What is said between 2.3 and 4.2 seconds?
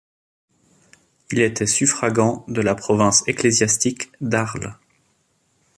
de la province ecclésiastique